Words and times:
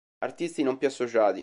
Artisti 0.19 0.63
non 0.63 0.77
più 0.77 0.87
associati 0.87 1.39